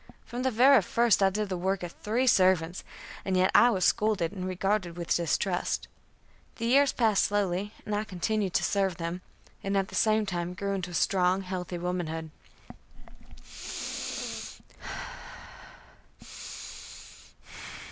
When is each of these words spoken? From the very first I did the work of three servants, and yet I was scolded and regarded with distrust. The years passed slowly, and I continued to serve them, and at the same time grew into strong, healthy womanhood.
From 0.25 0.41
the 0.41 0.49
very 0.49 0.81
first 0.81 1.21
I 1.21 1.29
did 1.29 1.49
the 1.49 1.55
work 1.57 1.83
of 1.83 1.91
three 1.91 2.25
servants, 2.25 2.83
and 3.23 3.37
yet 3.37 3.51
I 3.53 3.69
was 3.69 3.85
scolded 3.85 4.31
and 4.31 4.47
regarded 4.47 4.97
with 4.97 5.15
distrust. 5.15 5.87
The 6.55 6.65
years 6.65 6.91
passed 6.91 7.25
slowly, 7.25 7.75
and 7.85 7.93
I 7.93 8.03
continued 8.03 8.55
to 8.55 8.63
serve 8.63 8.97
them, 8.97 9.21
and 9.63 9.77
at 9.77 9.89
the 9.89 9.93
same 9.93 10.25
time 10.25 10.55
grew 10.55 10.73
into 10.73 10.91
strong, 10.95 11.43
healthy 11.43 11.77
womanhood. 11.77 12.31